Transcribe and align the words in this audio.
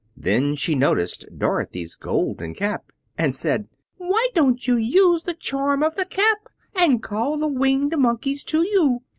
Then 0.17 0.55
she 0.55 0.73
noticed 0.73 1.25
Dorothy's 1.37 1.93
Golden 1.93 2.55
Cap, 2.55 2.91
and 3.19 3.35
said, 3.35 3.67
"Why 3.97 4.29
don't 4.33 4.67
you 4.67 4.75
use 4.75 5.21
the 5.21 5.35
charm 5.35 5.83
of 5.83 5.95
the 5.95 6.05
Cap, 6.05 6.49
and 6.73 7.03
call 7.03 7.37
the 7.37 7.47
Winged 7.47 7.95
Monkeys 7.95 8.43
to 8.45 8.63
you? 8.63 9.03